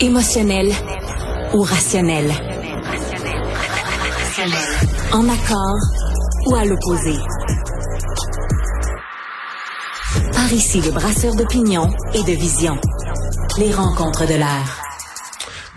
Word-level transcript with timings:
Émotionnel 0.00 0.72
ou 1.54 1.62
rationnel? 1.62 2.30
En 5.12 5.28
accord 5.28 5.76
ou 6.46 6.54
à 6.54 6.64
l'opposé? 6.64 7.14
Par 10.32 10.52
ici, 10.52 10.80
le 10.82 10.92
brasseur 10.92 11.34
d'opinion 11.34 11.90
et 12.14 12.22
de 12.22 12.32
vision. 12.38 12.78
Les 13.58 13.72
rencontres 13.72 14.26
de 14.26 14.34
l'air. 14.34 14.80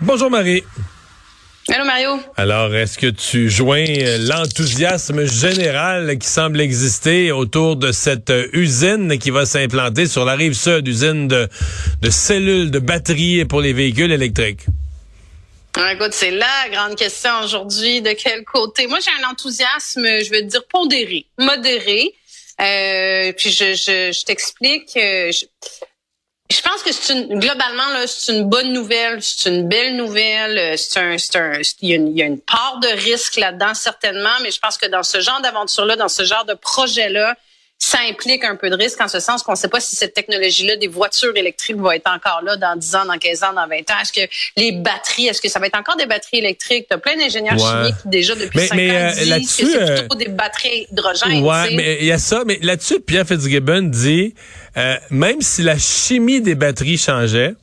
Bonjour 0.00 0.30
Marie. 0.30 0.62
Allô 1.74 1.86
Mario? 1.86 2.20
Alors, 2.36 2.74
est-ce 2.74 2.98
que 2.98 3.06
tu 3.06 3.48
joins 3.48 3.86
euh, 3.88 4.18
l'enthousiasme 4.18 5.24
général 5.24 6.18
qui 6.18 6.28
semble 6.28 6.60
exister 6.60 7.32
autour 7.32 7.76
de 7.76 7.92
cette 7.92 8.28
euh, 8.28 8.46
usine 8.52 9.18
qui 9.18 9.30
va 9.30 9.46
s'implanter 9.46 10.06
sur 10.06 10.26
la 10.26 10.34
rive 10.34 10.52
sud, 10.52 10.86
usine 10.86 11.28
de, 11.28 11.48
de 12.02 12.10
cellules, 12.10 12.70
de 12.70 12.78
batteries 12.78 13.46
pour 13.46 13.62
les 13.62 13.72
véhicules 13.72 14.12
électriques? 14.12 14.66
Ah, 15.78 15.94
écoute, 15.94 16.12
c'est 16.12 16.32
la 16.32 16.68
grande 16.70 16.94
question 16.94 17.30
aujourd'hui. 17.42 18.02
De 18.02 18.12
quel 18.12 18.44
côté? 18.44 18.86
Moi, 18.86 18.98
j'ai 19.00 19.24
un 19.24 19.30
enthousiasme, 19.30 20.04
je 20.04 20.30
veux 20.30 20.42
dire, 20.42 20.66
pondéré, 20.68 21.24
modéré. 21.38 22.12
Euh, 22.60 23.32
puis 23.32 23.50
je, 23.50 23.72
je, 23.72 24.12
je 24.12 24.24
t'explique. 24.26 24.90
Je, 24.94 25.46
je 26.52 26.62
pense 26.62 26.82
que 26.82 26.92
c'est 26.92 27.14
une 27.14 27.38
globalement 27.38 27.88
là, 27.92 28.06
c'est 28.06 28.32
une 28.32 28.48
bonne 28.48 28.72
nouvelle, 28.72 29.22
c'est 29.22 29.48
une 29.48 29.68
belle 29.68 29.96
nouvelle. 29.96 30.78
C'est 30.78 31.00
un, 31.00 31.18
c'est 31.18 31.36
un, 31.36 31.60
il 31.80 31.88
y, 31.88 31.92
a 31.92 31.96
une, 31.96 32.08
il 32.08 32.16
y 32.16 32.22
a 32.22 32.26
une 32.26 32.40
part 32.40 32.78
de 32.80 32.88
risque 32.88 33.36
là-dedans 33.36 33.74
certainement, 33.74 34.38
mais 34.42 34.50
je 34.50 34.60
pense 34.60 34.76
que 34.76 34.86
dans 34.86 35.02
ce 35.02 35.20
genre 35.20 35.40
d'aventure-là, 35.40 35.96
dans 35.96 36.08
ce 36.08 36.24
genre 36.24 36.44
de 36.44 36.54
projet-là, 36.54 37.36
ça 37.84 37.98
implique 38.08 38.44
un 38.44 38.54
peu 38.54 38.70
de 38.70 38.76
risque 38.76 39.00
en 39.00 39.08
ce 39.08 39.18
sens 39.18 39.42
qu'on 39.42 39.52
ne 39.52 39.56
sait 39.56 39.66
pas 39.66 39.80
si 39.80 39.96
cette 39.96 40.14
technologie-là 40.14 40.76
des 40.76 40.86
voitures 40.86 41.36
électriques 41.36 41.78
va 41.78 41.96
être 41.96 42.08
encore 42.08 42.40
là 42.44 42.56
dans 42.56 42.76
10 42.76 42.94
ans, 42.94 43.04
dans 43.06 43.18
15 43.18 43.42
ans, 43.42 43.52
dans 43.52 43.66
20 43.66 43.78
ans. 43.90 44.00
Est-ce 44.00 44.12
que 44.12 44.20
les 44.56 44.70
batteries, 44.70 45.26
est-ce 45.26 45.40
que 45.40 45.48
ça 45.48 45.58
va 45.58 45.66
être 45.66 45.76
encore 45.76 45.96
des 45.96 46.06
batteries 46.06 46.38
électriques? 46.38 46.86
Tu 46.88 46.94
as 46.94 46.98
plein 46.98 47.16
d'ingénieurs 47.16 47.58
chimiques 47.58 47.96
qui 48.02 48.08
déjà 48.08 48.36
depuis 48.36 48.56
mais, 48.56 48.66
5 48.68 48.76
mais, 48.76 48.90
ans 48.90 48.94
euh, 48.94 49.38
disent 49.38 49.56
que 49.56 49.66
c'est 49.66 49.94
plutôt 49.98 50.14
euh, 50.14 50.18
des 50.18 50.28
batteries 50.28 50.86
hydrogène. 50.92 51.42
Ouais, 51.44 51.74
mais 51.74 51.98
il 52.00 52.06
y 52.06 52.12
a 52.12 52.18
ça. 52.18 52.44
Mais 52.46 52.60
là-dessus, 52.62 53.00
Pierre 53.00 53.26
Fitzgibbon 53.26 53.82
dit, 53.82 54.32
euh, 54.76 54.94
même 55.10 55.42
si 55.42 55.62
la 55.62 55.76
chimie 55.76 56.40
des 56.40 56.54
batteries 56.54 56.98
changeait, 56.98 57.56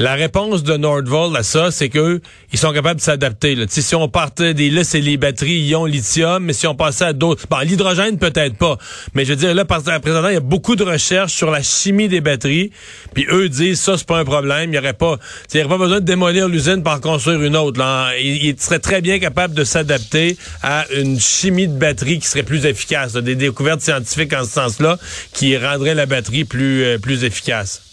la 0.00 0.14
réponse 0.14 0.62
de 0.62 0.78
Nordvolt 0.78 1.36
à 1.36 1.42
ça, 1.42 1.70
c'est 1.70 1.90
que 1.90 2.22
ils 2.54 2.58
sont 2.58 2.72
capables 2.72 3.00
de 3.00 3.04
s'adapter. 3.04 3.54
Si 3.68 3.94
on 3.94 4.08
partait 4.08 4.54
des 4.54 4.70
là, 4.70 4.82
c'est 4.82 5.02
les 5.02 5.18
batteries 5.18 5.60
ion 5.60 5.84
lithium, 5.84 6.42
mais 6.42 6.54
si 6.54 6.66
on 6.66 6.74
passait 6.74 7.04
à 7.04 7.12
d'autres, 7.12 7.44
bon, 7.50 7.58
l'hydrogène 7.58 8.16
peut-être 8.18 8.56
pas, 8.56 8.78
mais 9.12 9.26
je 9.26 9.30
veux 9.30 9.36
dire 9.36 9.54
là, 9.54 9.66
par 9.66 9.82
présent, 9.82 10.26
il 10.28 10.32
y 10.32 10.36
a 10.36 10.40
beaucoup 10.40 10.74
de 10.74 10.84
recherches 10.84 11.34
sur 11.34 11.50
la 11.50 11.62
chimie 11.62 12.08
des 12.08 12.22
batteries, 12.22 12.70
puis 13.12 13.26
eux 13.30 13.50
disent 13.50 13.78
ça 13.82 13.98
c'est 13.98 14.06
pas 14.06 14.18
un 14.18 14.24
problème, 14.24 14.72
il 14.72 14.76
y 14.76 14.78
aurait 14.78 14.94
pas, 14.94 15.18
il 15.52 15.58
y 15.58 15.60
aurait 15.60 15.68
pas 15.68 15.78
besoin 15.78 16.00
de 16.00 16.06
démolir 16.06 16.48
l'usine 16.48 16.82
pour 16.82 16.94
en 16.94 17.00
construire 17.00 17.42
une 17.42 17.56
autre. 17.56 17.78
Là. 17.78 18.12
Ils, 18.18 18.58
seraient 18.58 18.78
très 18.78 19.02
bien 19.02 19.18
capables 19.18 19.52
de 19.52 19.64
s'adapter 19.64 20.38
à 20.62 20.86
une 20.96 21.20
chimie 21.20 21.68
de 21.68 21.78
batterie 21.78 22.20
qui 22.20 22.26
serait 22.26 22.42
plus 22.42 22.64
efficace, 22.64 23.12
des 23.12 23.34
découvertes 23.34 23.82
scientifiques 23.82 24.32
en 24.32 24.44
ce 24.44 24.50
sens-là 24.50 24.98
qui 25.34 25.58
rendraient 25.58 25.94
la 25.94 26.06
batterie 26.06 26.44
plus 26.44 26.84
euh, 26.84 26.98
plus 26.98 27.24
efficace. 27.24 27.89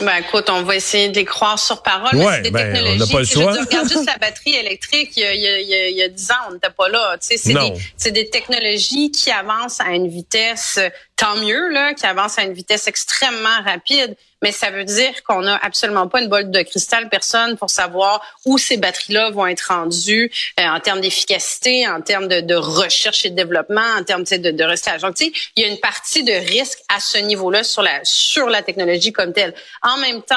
Ben 0.00 0.16
écoute, 0.16 0.50
on 0.50 0.62
va 0.64 0.74
essayer 0.74 1.08
de 1.08 1.14
les 1.14 1.24
croire 1.24 1.56
sur 1.56 1.80
parole. 1.80 2.16
Ouais, 2.16 2.40
des 2.40 2.50
ben, 2.50 2.72
technologies. 2.72 3.02
On 3.02 3.06
n'a 3.06 3.12
pas 3.12 3.18
le 3.20 3.24
choix. 3.24 3.52
regarde 3.52 3.88
juste 3.88 4.06
la 4.06 4.18
batterie 4.18 4.56
électrique. 4.56 5.12
Il 5.16 5.22
y 5.22 5.24
a, 5.24 5.34
il 5.34 5.68
y 5.68 5.74
a, 5.74 5.88
il 5.88 5.96
y 5.96 6.02
a 6.02 6.08
10 6.08 6.30
ans, 6.32 6.34
on 6.48 6.54
n'était 6.54 6.70
pas 6.70 6.88
là. 6.88 7.16
C'est 7.20 7.36
des, 7.52 7.72
c'est 7.96 8.10
des 8.10 8.28
technologies 8.28 9.12
qui 9.12 9.30
avancent 9.30 9.80
à 9.80 9.90
une 9.90 10.08
vitesse 10.08 10.80
tant 11.16 11.36
mieux, 11.36 11.68
là, 11.70 11.94
qui 11.94 12.06
avance 12.06 12.38
à 12.38 12.42
une 12.42 12.52
vitesse 12.52 12.88
extrêmement 12.88 13.62
rapide. 13.64 14.16
Mais 14.42 14.52
ça 14.52 14.70
veut 14.70 14.84
dire 14.84 15.22
qu'on 15.22 15.40
n'a 15.40 15.56
absolument 15.56 16.06
pas 16.06 16.20
une 16.20 16.28
bolle 16.28 16.50
de 16.50 16.60
cristal, 16.60 17.08
personne, 17.08 17.56
pour 17.56 17.70
savoir 17.70 18.20
où 18.44 18.58
ces 18.58 18.76
batteries-là 18.76 19.30
vont 19.30 19.46
être 19.46 19.68
rendues 19.68 20.30
euh, 20.60 20.64
en 20.64 20.80
termes 20.80 21.00
d'efficacité, 21.00 21.88
en 21.88 22.02
termes 22.02 22.28
de, 22.28 22.42
de, 22.42 22.54
recherche 22.54 23.24
et 23.24 23.30
de 23.30 23.36
développement, 23.36 23.80
en 23.98 24.04
termes 24.04 24.24
de, 24.24 24.50
de 24.50 24.64
recyclage. 24.64 25.00
Donc, 25.00 25.14
tu 25.14 25.24
sais, 25.24 25.32
il 25.56 25.62
y 25.62 25.66
a 25.66 25.68
une 25.68 25.80
partie 25.80 26.24
de 26.24 26.32
risque 26.32 26.78
à 26.94 27.00
ce 27.00 27.16
niveau-là 27.16 27.64
sur 27.64 27.80
la 27.80 28.00
sur 28.04 28.50
la 28.50 28.62
technologie 28.62 29.12
comme 29.12 29.32
telle. 29.32 29.54
En 29.80 29.96
même 29.96 30.22
temps, 30.22 30.34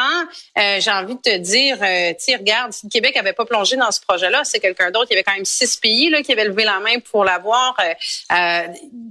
euh, 0.57 0.79
j'ai 0.79 0.91
envie 0.91 1.15
de 1.15 1.21
te 1.21 1.37
dire, 1.37 1.77
euh, 1.81 2.13
tu 2.23 2.33
regarde, 2.33 2.71
si 2.71 2.85
le 2.85 2.89
Québec 2.89 3.17
avait 3.17 3.33
pas 3.33 3.45
plongé 3.45 3.75
dans 3.75 3.91
ce 3.91 3.99
projet-là, 3.99 4.43
c'est 4.45 4.59
quelqu'un 4.59 4.89
d'autre. 4.89 5.07
Il 5.09 5.15
y 5.15 5.17
avait 5.17 5.23
quand 5.23 5.35
même 5.35 5.43
six 5.43 5.75
pays 5.75 6.09
là 6.09 6.21
qui 6.21 6.31
avaient 6.31 6.45
levé 6.45 6.63
la 6.63 6.79
main 6.79 6.99
pour 6.99 7.25
l'avoir. 7.25 7.75
Euh, 7.81 8.61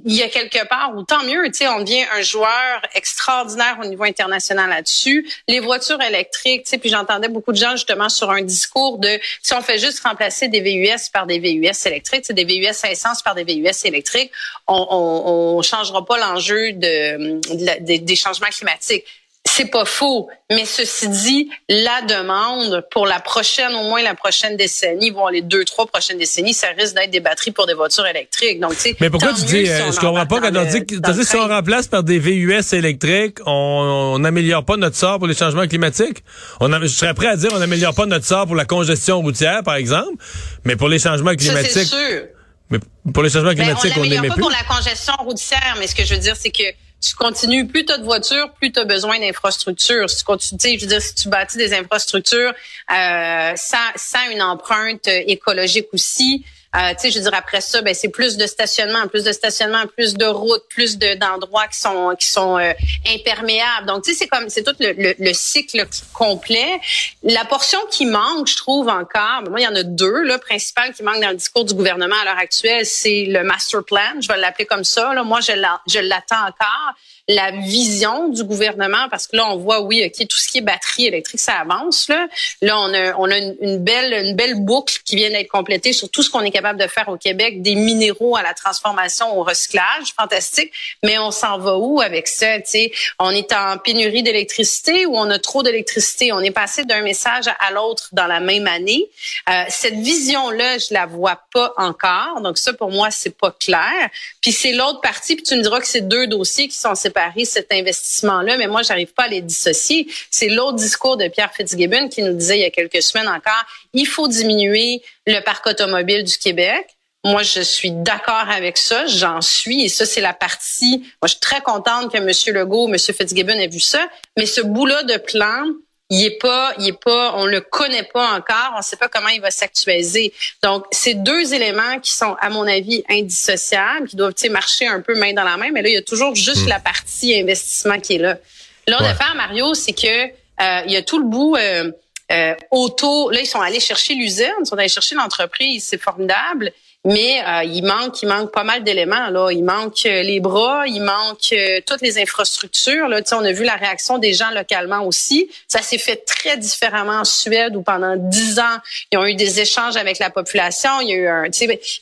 il 0.07 0.15
y 0.15 0.23
a 0.23 0.29
quelque 0.29 0.67
part, 0.67 0.97
ou 0.97 1.03
tant 1.03 1.23
mieux 1.25 1.45
on 1.65 1.81
devient 1.81 2.05
un 2.15 2.22
joueur 2.22 2.83
extraordinaire 2.94 3.78
au 3.83 3.87
niveau 3.87 4.05
international 4.05 4.71
là-dessus. 4.71 5.28
Les 5.49 5.61
voitures 5.61 6.00
électriques, 6.03 6.65
tu 6.65 6.71
sais, 6.71 6.78
puis 6.78 6.91
j'entendais 6.91 7.28
beaucoup 7.28 7.53
de 7.53 7.56
gens 7.56 7.72
justement 7.72 8.09
sur 8.09 8.31
un 8.31 8.43
discours 8.43 8.99
de 8.99 9.19
si 9.43 9.55
on 9.55 9.62
fait 9.62 9.78
juste 9.78 10.00
remplacer 10.00 10.49
des 10.49 10.61
VUS 10.61 11.11
par 11.12 11.27
des 11.27 11.39
VUS 11.39 11.87
électriques, 11.87 12.31
des 12.33 12.45
VUS 12.45 12.66
à 12.83 12.91
essence 12.91 13.22
par 13.22 13.34
des 13.34 13.45
VUS 13.45 13.84
électriques, 13.84 14.33
on, 14.66 14.87
on, 14.91 15.56
on 15.59 15.62
changera 15.62 16.05
pas 16.05 16.19
l'enjeu 16.19 16.72
de, 16.72 17.97
des 17.99 18.16
changements 18.16 18.49
climatiques. 18.49 19.05
C'est 19.49 19.71
pas 19.71 19.84
faux, 19.84 20.29
mais 20.51 20.65
ceci 20.65 21.09
dit, 21.09 21.51
la 21.69 22.03
demande 22.03 22.84
pour 22.91 23.07
la 23.07 23.21
prochaine, 23.21 23.73
au 23.77 23.84
moins 23.84 24.03
la 24.03 24.15
prochaine 24.15 24.57
décennie, 24.57 25.11
voire 25.11 25.31
les 25.31 25.41
deux, 25.41 25.65
trois 25.65 25.87
prochaines 25.87 26.19
décennies, 26.19 26.53
ça 26.53 26.69
risque 26.77 26.95
d'être 26.95 27.11
des 27.11 27.21
batteries 27.21 27.53
pour 27.53 27.67
des 27.67 27.75
voitures 27.75 28.07
électriques. 28.07 28.59
Donc, 28.59 28.77
tu 28.77 28.97
mais 29.01 29.09
pourquoi 29.09 29.33
tu 29.33 29.45
dis, 29.45 29.67
si 29.67 29.71
euh, 29.71 29.93
je 29.93 30.01
comprends 30.01 30.27
pas 30.27 30.41
quand 30.41 30.57
on 30.57 30.65
dit, 30.65 30.84
que, 30.84 31.25
si 31.25 31.37
on 31.37 31.47
remplace 31.47 31.87
par 31.87 32.03
des 32.03 32.19
VUS 32.19 32.73
électriques, 32.73 33.39
on 33.47 34.19
n'améliore 34.19 34.65
pas 34.65 34.77
notre 34.77 34.97
sort 34.97 35.19
pour 35.19 35.29
les 35.29 35.34
changements 35.34 35.67
climatiques? 35.67 36.25
On 36.61 36.69
je 36.81 36.87
serais 36.89 37.15
prêt 37.15 37.28
à 37.28 37.37
dire, 37.37 37.51
on 37.55 37.59
n'améliore 37.59 37.95
pas 37.95 38.07
notre 38.07 38.27
sort 38.27 38.47
pour 38.47 38.57
la 38.57 38.65
congestion 38.65 39.21
routière, 39.21 39.63
par 39.63 39.77
exemple, 39.77 40.23
mais 40.65 40.75
pour 40.75 40.89
les 40.89 40.99
changements 40.99 41.34
climatiques. 41.34 41.71
c'est 41.71 41.84
sûr. 41.84 42.23
Mais 42.71 42.78
pour 43.15 43.23
les 43.23 43.31
changements 43.31 43.51
ben, 43.51 43.63
climatiques, 43.63 43.93
on 43.97 44.03
n'aimait 44.03 44.28
plus. 44.28 44.28
pas 44.28 44.34
pour 44.34 44.51
la 44.51 44.65
congestion 44.65 45.15
routière, 45.21 45.77
mais 45.78 45.87
ce 45.87 45.95
que 45.95 46.05
je 46.05 46.15
veux 46.15 46.21
dire, 46.21 46.34
c'est 46.37 46.51
que 46.51 46.65
tu 47.01 47.15
continues, 47.15 47.67
plus 47.67 47.84
tu 47.84 47.93
as 47.93 47.99
de 47.99 48.05
voitures, 48.05 48.53
plus 48.55 48.73
tu 48.73 48.81
as 48.81 48.84
besoin 48.84 49.19
d'infrastructures. 49.19 50.09
Si 50.09 50.19
tu 50.19 50.25
continues, 50.25 50.79
je 50.79 50.81
veux 50.81 50.87
dire, 50.87 51.03
si 51.03 51.15
tu 51.15 51.29
bâtis 51.29 51.59
des 51.59 51.75
infrastructures 51.75 52.53
euh, 52.91 53.53
sans, 53.57 53.93
sans 53.97 54.31
une 54.31 54.43
empreinte 54.43 55.07
écologique 55.07 55.89
aussi, 55.93 56.45
euh, 56.77 56.91
tu 56.91 56.99
sais, 56.99 57.11
je 57.11 57.19
veux 57.19 57.25
dire 57.25 57.35
après 57.35 57.61
ça, 57.61 57.81
ben 57.83 57.95
c'est 57.95 58.09
plus 58.09 58.37
de 58.37 58.47
stationnement, 58.47 59.07
plus 59.09 59.25
de 59.25 59.33
stationnement, 59.33 59.87
plus 59.87 60.15
de 60.15 60.27
routes, 60.27 60.65
plus 60.69 60.99
de 60.99 61.15
d'endroits 61.15 61.67
qui 61.69 61.79
sont 61.79 62.15
qui 62.19 62.29
sont 62.29 62.59
euh, 62.59 62.73
imperméables. 63.09 63.87
Donc 63.87 64.05
tu 64.05 64.13
sais, 64.13 64.19
c'est 64.19 64.27
comme 64.27 64.49
c'est 64.49 64.63
tout 64.63 64.75
le, 64.81 65.15
le, 65.19 65.33
cycle 65.33 65.87
complet. 66.13 66.81
La 67.23 67.45
portion 67.45 67.79
qui 67.91 68.05
manque, 68.05 68.47
je 68.47 68.57
trouve 68.57 68.89
encore, 68.89 69.43
ben, 69.43 69.51
moi 69.51 69.61
il 69.61 69.65
y 69.65 69.69
en 69.69 69.75
a 69.75 69.83
deux 69.83 70.23
là 70.23 70.39
principales 70.39 70.93
qui 70.93 71.03
manquent 71.03 71.23
dans 71.23 71.31
le 71.31 71.37
discours 71.37 71.65
du 71.65 71.75
gouvernement 71.75 72.17
à 72.23 72.25
l'heure 72.25 72.39
actuelle, 72.39 72.85
c'est 72.85 73.25
le 73.27 73.43
master 73.43 73.83
plan, 73.85 74.21
je 74.21 74.29
vais 74.29 74.37
l'appeler 74.37 74.67
comme 74.67 74.85
ça. 74.85 75.15
Là, 75.15 75.23
moi 75.23 75.41
je 75.41 75.99
l'attends 76.01 76.47
encore 76.47 76.95
la 77.29 77.51
vision 77.51 78.29
du 78.29 78.45
gouvernement 78.45 79.09
parce 79.11 79.27
que 79.27 79.37
là 79.37 79.51
on 79.51 79.57
voit 79.57 79.81
oui 79.81 80.05
ok 80.05 80.29
tout 80.29 80.37
ce 80.37 80.49
qui 80.49 80.59
est 80.59 80.61
batterie 80.61 81.07
électrique 81.07 81.41
ça 81.41 81.55
avance 81.55 82.09
là 82.09 82.29
là 82.63 82.79
on 82.79 82.95
a 82.95 83.15
on 83.19 83.29
a 83.31 83.37
une, 83.37 83.79
belle 83.79 84.13
une 84.27 84.37
belle 84.37 84.65
boucle 84.65 84.99
qui 85.05 85.17
vient 85.17 85.31
d'être 85.31 85.49
complétée 85.49 85.93
sur 85.93 86.09
tout 86.09 86.23
ce 86.23 86.31
qu'on 86.31 86.43
est 86.43 86.53
capable 86.53 86.66
de 86.75 86.87
faire 86.87 87.09
au 87.09 87.16
Québec 87.16 87.62
des 87.62 87.75
minéraux 87.75 88.37
à 88.37 88.43
la 88.43 88.54
transformation 88.54 89.38
au 89.38 89.43
recyclage 89.43 90.12
fantastique. 90.19 90.72
Mais 91.03 91.19
on 91.19 91.31
s'en 91.31 91.59
va 91.59 91.77
où 91.77 92.00
avec 92.00 92.28
ça 92.28 92.59
tu 92.60 92.66
sais? 92.66 92.93
On 93.19 93.31
est 93.31 93.53
en 93.53 93.78
pénurie 93.78 94.22
d'électricité 94.22 95.06
ou 95.06 95.16
on 95.16 95.31
a 95.31 95.38
trop 95.38 95.62
d'électricité? 95.62 96.32
On 96.32 96.41
est 96.41 96.50
passé 96.50 96.84
d'un 96.84 97.03
message 97.03 97.44
à 97.60 97.71
l'autre 97.72 98.09
dans 98.12 98.27
la 98.27 98.41
même 98.41 98.66
année. 98.66 99.06
Euh, 99.49 99.65
cette 99.69 99.97
vision 99.97 100.50
là 100.50 100.78
je 100.78 100.93
la 100.93 101.06
vois 101.06 101.41
pas 101.53 101.72
encore. 101.77 102.41
Donc 102.41 102.59
ça 102.59 102.72
pour 102.72 102.91
moi 102.91 103.10
c'est 103.10 103.37
pas 103.37 103.50
clair. 103.50 104.10
Puis 104.41 104.53
c'est 104.53 104.72
l'autre 104.72 105.00
partie 105.00 105.37
puis 105.37 105.44
tu 105.44 105.56
me 105.56 105.62
diras 105.62 105.81
que 105.81 105.87
c'est 105.87 106.06
deux 106.06 106.27
dossiers 106.27 106.69
qui 106.69 106.77
sont 106.77 106.94
séparés 106.94 107.44
cet 107.44 107.72
investissement-là, 107.72 108.56
mais 108.56 108.66
moi, 108.66 108.83
j'arrive 108.83 109.12
pas 109.12 109.25
à 109.25 109.28
les 109.28 109.41
dissocier. 109.41 110.06
C'est 110.31 110.48
l'autre 110.48 110.77
discours 110.77 111.16
de 111.16 111.28
Pierre 111.28 111.53
Fitzgibbon 111.53 112.09
qui 112.09 112.22
nous 112.22 112.34
disait 112.34 112.59
il 112.59 112.62
y 112.62 112.65
a 112.65 112.71
quelques 112.71 113.03
semaines 113.03 113.28
encore, 113.28 113.65
il 113.97 114.07
faut 114.07 114.28
diminuer 114.28 115.03
le 115.27 115.41
parc 115.41 115.66
automobile 115.66 116.22
du 116.22 116.39
Québec. 116.39 116.87
Moi, 117.25 117.43
je 117.43 117.60
suis 117.60 117.91
d'accord 117.91 118.48
avec 118.48 118.77
ça, 118.77 119.07
j'en 119.07 119.41
suis, 119.41 119.84
et 119.84 119.89
ça, 119.89 120.07
c'est 120.07 120.21
la 120.21 120.33
partie. 120.33 120.98
Moi, 120.98 121.25
je 121.25 121.31
suis 121.31 121.41
très 121.41 121.60
contente 121.60 122.13
que 122.13 122.19
M. 122.19 122.54
Legault, 122.54 122.89
M. 122.89 122.97
Fitzgibbon 122.98 123.54
ait 123.54 123.66
vu 123.66 123.81
ça, 123.81 124.09
mais 124.37 124.47
ce 124.47 124.60
bout-là 124.60 125.03
de 125.03 125.16
plan, 125.16 125.65
il 126.09 126.25
est 126.25 126.39
pas, 126.39 126.72
il 126.78 126.89
est 126.89 127.01
pas, 127.03 127.34
on 127.37 127.47
le 127.47 127.60
connaît 127.60 128.04
pas 128.04 128.37
encore, 128.37 128.75
on 128.78 128.83
sait 128.83 128.97
pas 128.97 129.09
comment 129.09 129.28
il 129.28 129.41
va 129.41 129.51
s'actualiser. 129.51 130.33
Donc, 130.63 130.84
c'est 130.93 131.15
deux 131.15 131.53
éléments 131.53 131.98
qui 132.01 132.13
sont, 132.13 132.37
à 132.41 132.48
mon 132.48 132.65
avis, 132.65 133.03
indissociables, 133.09 134.07
qui 134.07 134.15
doivent 134.15 134.34
marcher 134.51 134.87
un 134.87 135.01
peu 135.01 135.19
main 135.19 135.33
dans 135.33 135.43
la 135.43 135.57
main, 135.57 135.71
mais 135.72 135.83
là, 135.83 135.89
il 135.89 135.95
y 135.95 135.98
a 135.98 136.03
toujours 136.03 136.37
juste 136.37 136.66
hmm. 136.66 136.69
la 136.69 136.78
partie 136.78 137.37
investissement 137.37 137.98
qui 137.98 138.15
est 138.15 138.19
là. 138.19 138.39
L'autre 138.87 139.03
ouais. 139.03 139.09
affaire, 139.09 139.34
Mario, 139.34 139.75
c'est 139.75 139.95
que 139.95 140.27
euh, 140.60 140.83
il 140.87 140.93
y 140.93 140.97
a 140.97 141.03
tout 141.03 141.19
le 141.19 141.25
bout 141.25 141.57
euh, 141.57 141.91
euh, 142.33 142.55
auto. 142.71 143.31
Là, 143.31 143.41
ils 143.41 143.47
sont 143.47 143.61
allés 143.61 143.81
chercher 143.81 144.15
l'usine, 144.15 144.53
ils 144.61 144.67
sont 144.67 144.77
allés 144.77 144.89
chercher 144.89 145.15
l'entreprise, 145.15 145.84
c'est 145.89 146.01
formidable. 146.01 146.73
mais 147.07 147.41
euh, 147.47 147.63
il 147.63 147.84
manque, 147.84 148.21
il 148.23 148.28
manque 148.28 148.53
pas 148.53 148.65
mal 148.65 148.83
d'éléments. 148.83 149.31
Là, 149.31 149.51
il 149.53 149.63
manque 149.63 150.05
euh, 150.07 150.23
les 150.23 150.41
bras, 150.41 150.89
il 150.89 151.01
manque 151.01 151.53
euh, 151.53 151.81
toutes 151.87 152.01
les 152.01 152.19
infrastructures. 152.19 153.07
Là, 153.07 153.21
on 153.33 153.45
a 153.45 153.53
vu 153.53 153.63
la 153.63 153.77
réaction 153.77 154.19
des 154.19 154.34
gens 154.34 154.51
localement 154.51 155.07
aussi. 155.07 155.49
Ça 155.69 155.83
s'est 155.83 155.99
fait 155.99 156.17
très 156.17 156.57
différemment 156.57 157.21
en 157.21 157.25
Suède 157.25 157.77
où 157.77 157.83
pendant 157.83 158.17
dix 158.17 158.59
ans 158.59 158.79
ils 159.13 159.19
ont 159.19 159.25
eu 159.25 159.37
des 159.37 159.61
échanges 159.61 159.97
avec 159.97 160.19
la 160.19 160.31
population. 160.31 161.01
Il 161.01 161.11
y 161.11 161.13
a 161.13 161.17
eu 161.17 161.29
un, 161.29 161.45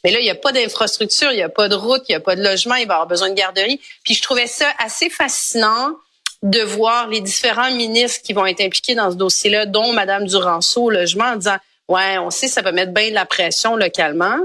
mais 0.05 0.11
là 0.11 0.21
il 0.21 0.25
y 0.25 0.31
a 0.31 0.35
pas 0.35 0.53
d'infrastructure, 0.53 1.33
il 1.33 1.39
y 1.39 1.43
a 1.43 1.51
pas 1.51 1.69
de 1.69 1.75
route, 1.75 2.03
il 2.09 2.13
y 2.13 2.17
a 2.17 2.21
pas 2.21 2.35
de 2.35 2.43
logement, 2.43 2.77
il 2.77 2.87
va 2.87 2.95
avoir 2.95 3.09
besoin 3.09 3.29
de 3.29 3.35
garderie. 3.35 3.81
Puis 4.05 4.15
je 4.15 4.23
trouvais 4.23 4.47
ça 4.47 4.73
assez 4.79 5.11
fascinant 5.11 5.97
de 6.45 6.61
voir 6.61 7.09
les 7.09 7.21
différents 7.21 7.71
ministres 7.73 8.23
qui 8.23 8.35
vont 8.35 8.47
être 8.47 8.61
impliqués 8.61 8.95
dans 8.95 9.11
ce 9.11 9.17
dossier-là, 9.17 9.65
dont 9.65 9.93
Madame 9.95 10.27
Duranceau 10.27 10.85
au 10.85 10.91
logement, 10.91 11.25
en 11.25 11.37
disant 11.37 11.57
ouais, 11.89 12.19
on 12.19 12.31
sait 12.31 12.49
ça 12.49 12.63
va 12.63 12.71
mettre 12.71 12.93
bien 12.93 13.09
de 13.09 13.15
la 13.15 13.25
pression 13.25 13.77
localement. 13.77 14.37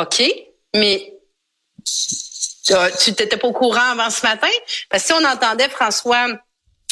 OK, 0.00 0.22
mais 0.74 1.12
tu 1.84 3.10
n'étais 3.10 3.36
pas 3.36 3.46
au 3.46 3.52
courant 3.52 3.92
avant 3.92 4.10
ce 4.10 4.26
matin? 4.26 4.48
Parce 4.88 5.02
que 5.02 5.08
si 5.08 5.12
on 5.12 5.24
entendait 5.24 5.68
François 5.68 6.26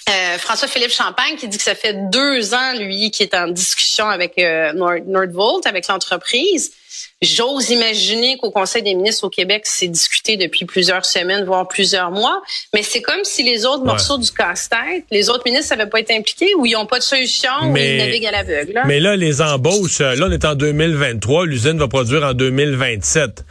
euh, 0.08 0.37
François-Philippe 0.38 0.90
Champagne 0.90 1.37
qui 1.37 1.49
dit 1.49 1.56
que 1.56 1.62
ça 1.62 1.75
fait 1.75 1.94
deux 2.11 2.55
ans, 2.55 2.73
lui, 2.75 3.11
qui 3.11 3.23
est 3.23 3.34
en 3.34 3.49
discussion 3.49 4.08
avec 4.08 4.37
euh, 4.38 4.73
Nordvolt, 4.73 5.64
avec 5.67 5.87
l'entreprise. 5.87 6.73
J'ose 7.22 7.70
imaginer 7.70 8.36
qu'au 8.36 8.50
Conseil 8.50 8.82
des 8.82 8.94
ministres 8.94 9.24
au 9.24 9.30
Québec, 9.30 9.62
c'est 9.64 9.86
discuté 9.86 10.36
depuis 10.36 10.64
plusieurs 10.64 11.04
semaines, 11.04 11.44
voire 11.44 11.69
plusieurs 11.69 12.10
mois. 12.10 12.42
Mais 12.74 12.82
c'est 12.82 13.00
comme 13.00 13.22
si 13.22 13.44
les 13.44 13.64
autres 13.64 13.84
morceaux 13.84 14.19
du 14.19 14.28
casse-tête, 14.30 15.04
les 15.12 15.30
autres 15.30 15.44
ministres 15.46 15.76
n'avaient 15.76 15.88
pas 15.88 16.00
été 16.00 16.16
impliqués 16.16 16.52
ou 16.58 16.66
ils 16.66 16.72
n'ont 16.72 16.86
pas 16.86 16.98
de 16.98 17.04
solution 17.04 17.50
ou 17.62 17.76
ils 17.76 17.96
naviguent 17.96 18.26
à 18.26 18.32
l'aveugle. 18.32 18.82
Mais 18.86 18.98
là, 18.98 19.14
les 19.14 19.40
embauches, 19.40 20.00
euh, 20.00 20.16
là, 20.16 20.26
on 20.28 20.32
est 20.32 20.44
en 20.44 20.56
2023. 20.56 21.46
L'usine 21.46 21.78
va 21.78 21.86
produire 21.86 22.24
en 22.24 22.34
2027. 22.34 23.44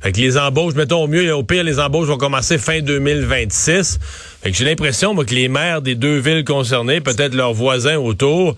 Fait 0.00 0.12
que 0.12 0.18
les 0.18 0.38
embauches, 0.38 0.74
mettons 0.74 1.02
au 1.02 1.06
mieux, 1.06 1.34
au 1.34 1.42
pire, 1.42 1.64
les 1.64 1.78
embauches 1.78 2.08
vont 2.08 2.16
commencer 2.16 2.56
fin 2.56 2.80
2026. 2.80 3.98
Fait 4.42 4.50
que 4.50 4.56
j'ai 4.56 4.64
l'impression, 4.64 5.12
moi, 5.12 5.26
que 5.26 5.34
les 5.34 5.48
maires 5.48 5.82
des 5.82 5.96
deux 5.96 6.18
villes 6.18 6.44
concernées, 6.44 7.02
peut-être 7.02 7.34
leurs 7.34 7.52
voisins 7.52 7.96
autour, 7.96 8.56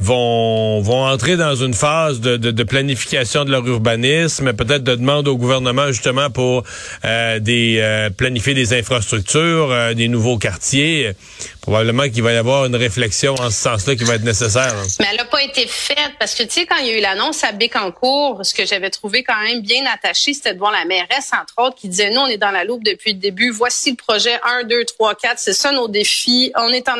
vont 0.00 0.80
vont 0.80 1.04
entrer 1.04 1.36
dans 1.36 1.54
une 1.56 1.74
phase 1.74 2.20
de, 2.20 2.36
de, 2.36 2.50
de 2.50 2.62
planification 2.62 3.44
de 3.44 3.50
leur 3.50 3.66
urbanisme, 3.66 4.52
peut-être 4.52 4.84
de 4.84 4.94
demande 4.94 5.28
au 5.28 5.36
gouvernement 5.36 5.88
justement 5.88 6.30
pour 6.30 6.64
euh, 7.04 7.38
des 7.40 7.78
euh, 7.78 8.10
planifier 8.10 8.54
des 8.54 8.78
infrastructures, 8.78 9.70
euh, 9.70 9.94
des 9.94 10.08
nouveaux 10.08 10.38
quartiers. 10.38 11.12
Probablement 11.60 12.08
qu'il 12.08 12.22
va 12.22 12.32
y 12.32 12.36
avoir 12.36 12.64
une 12.64 12.76
réflexion 12.76 13.34
en 13.34 13.50
ce 13.50 13.62
sens-là 13.62 13.94
qui 13.94 14.04
va 14.04 14.14
être 14.14 14.24
nécessaire. 14.24 14.74
Hein. 14.74 14.86
Mais 15.00 15.06
elle 15.10 15.18
n'a 15.18 15.26
pas 15.26 15.42
été 15.42 15.66
faite 15.66 16.12
parce 16.18 16.34
que 16.34 16.42
tu 16.44 16.50
sais 16.50 16.66
quand 16.66 16.76
il 16.76 16.86
y 16.86 16.90
a 16.90 16.98
eu 16.98 17.00
l'annonce 17.02 17.44
à 17.44 17.52
Bécancourt, 17.52 18.40
ce 18.42 18.54
que 18.54 18.64
j'avais 18.64 18.88
trouvé 18.88 19.22
quand 19.22 19.38
même 19.42 19.60
bien 19.60 19.84
attaché, 19.92 20.32
c'était 20.32 20.54
de 20.54 20.58
voir 20.58 20.72
la 20.72 20.86
mairesse 20.86 21.30
entre 21.32 21.54
autres 21.66 21.76
qui 21.76 21.88
disait 21.88 22.10
nous 22.10 22.20
on 22.20 22.26
est 22.26 22.38
dans 22.38 22.52
la 22.52 22.64
loupe 22.64 22.84
depuis 22.84 23.12
le 23.12 23.18
début. 23.18 23.50
Voici 23.50 23.90
le 23.90 23.96
projet 23.96 24.38
1 24.60 24.64
2 24.64 24.84
3 24.84 25.14
4, 25.14 25.38
c'est 25.38 25.52
ça 25.52 25.72
nos 25.72 25.88
défis. 25.88 26.52
On 26.56 26.68
est 26.68 26.88
en 26.88 26.98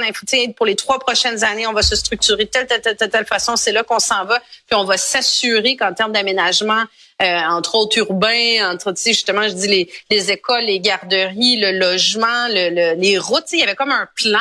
pour 0.57 0.67
les 0.67 0.77
trois 0.77 0.99
prochaines 0.99 1.45
années, 1.45 1.67
on 1.67 1.73
va 1.73 1.83
se 1.83 1.97
structurer 1.97 2.47
telle 2.47 2.67
telle 2.97 3.11
telle, 3.11 3.27
façon, 3.27 3.57
c'est 3.57 3.73
là 3.73 3.83
qu'on 3.83 3.99
s'en 3.99 4.25
va. 4.25 4.41
Puis 4.67 4.75
on 4.75 4.85
va 4.85 4.97
s'assurer 4.97 5.77
qu'en 5.77 5.93
termes 5.95 6.13
d'aménagement, 6.13 6.85
euh, 7.21 7.41
entre 7.49 7.75
autres 7.75 7.99
urbains, 7.99 8.71
entre 8.71 8.95
justement, 8.97 9.49
je 9.49 9.55
dis 9.55 9.69
les, 9.69 9.91
les 10.11 10.31
écoles, 10.31 10.65
les 10.65 10.81
garderies, 10.81 11.57
le 11.57 11.73
logement, 11.79 12.47
le, 12.49 12.95
les 12.95 13.19
routes, 13.19 13.51
il 13.53 13.61
y 13.61 13.63
avait 13.63 13.75
comme 13.75 13.91
un 13.91 14.09
plan 14.15 14.39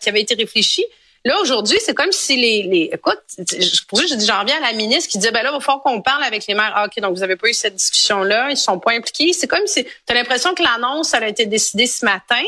qui 0.00 0.08
avait 0.08 0.20
été 0.20 0.34
réfléchi. 0.34 0.84
Là, 1.24 1.38
aujourd'hui, 1.42 1.78
c'est 1.84 1.92
comme 1.92 2.12
si 2.12 2.36
les, 2.36 2.62
les 2.62 2.90
écoute, 2.92 3.20
pour 3.88 4.00
je 4.00 4.14
dis, 4.14 4.24
j'en 4.24 4.40
reviens 4.40 4.56
à 4.56 4.70
la 4.70 4.72
ministre 4.72 5.10
qui 5.10 5.18
disait, 5.18 5.32
ben 5.32 5.42
là, 5.42 5.50
il 5.50 5.54
va 5.54 5.60
falloir 5.60 5.82
qu'on 5.82 6.00
parle 6.00 6.24
avec 6.24 6.46
les 6.46 6.54
maires. 6.54 6.72
Ah, 6.74 6.86
OK, 6.86 6.98
donc 7.02 7.14
vous 7.14 7.22
avez 7.22 7.36
pas 7.36 7.48
eu 7.48 7.52
cette 7.52 7.74
discussion-là, 7.74 8.50
ils 8.50 8.56
sont 8.56 8.78
pas 8.78 8.92
impliqués. 8.92 9.34
C'est 9.34 9.46
comme 9.46 9.66
si, 9.66 9.84
tu 9.84 9.90
as 10.08 10.14
l'impression 10.14 10.54
que 10.54 10.62
l'annonce, 10.62 11.12
elle 11.12 11.24
a 11.24 11.28
été 11.28 11.44
décidée 11.44 11.86
ce 11.86 12.06
matin, 12.06 12.42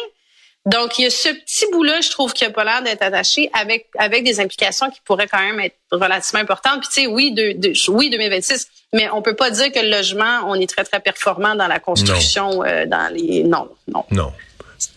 donc, 0.64 0.99
il 0.99 1.03
y 1.03 1.06
a 1.06 1.11
ce 1.11 1.29
petit 1.29 1.67
bout-là, 1.73 2.00
je 2.00 2.11
trouve, 2.11 2.32
qui 2.32 2.44
a 2.44 2.50
pas 2.50 2.62
l'air 2.62 2.82
d'être 2.82 3.03
attaché 3.03 3.50
avec 3.53 3.87
avec 3.99 4.23
des 4.23 4.38
implications 4.38 4.91
qui 4.91 5.00
pourraient 5.05 5.26
quand 5.26 5.41
même 5.41 5.59
être 5.59 5.75
relativement 5.91 6.41
importantes. 6.41 6.81
Puis, 6.81 6.88
tu 6.88 7.00
sais, 7.03 7.06
oui, 7.09 7.32
de, 7.32 7.73
oui, 7.91 8.11
2026, 8.11 8.69
mais 8.93 9.09
on 9.12 9.23
peut 9.23 9.35
pas 9.35 9.50
dire 9.50 9.73
que 9.73 9.81
le 9.81 9.91
logement, 9.91 10.43
on 10.47 10.55
est 10.55 10.69
très, 10.69 10.85
très 10.85 11.00
performant 11.00 11.56
dans 11.56 11.67
la 11.67 11.81
construction, 11.81 12.62
euh, 12.64 12.87
dans 12.87 13.12
les... 13.12 13.43
Non, 13.43 13.69
non. 13.93 14.05
Non. 14.12 14.32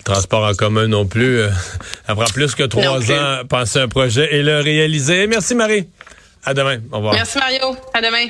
Transport 0.03 0.43
en 0.43 0.53
commun 0.53 0.87
non 0.87 1.07
plus. 1.07 1.39
Euh, 1.39 1.49
après 2.07 2.31
plus 2.31 2.53
que 2.53 2.63
trois 2.63 3.11
ans, 3.11 3.41
penser 3.49 3.79
un 3.79 3.87
projet 3.87 4.35
et 4.35 4.43
le 4.43 4.59
réaliser. 4.59 5.25
Merci, 5.25 5.55
Marie. 5.55 5.87
À 6.43 6.53
demain. 6.53 6.79
Au 6.91 6.97
revoir. 6.97 7.15
Merci, 7.15 7.39
Mario. 7.39 7.75
À 7.93 8.01
demain. 8.01 8.27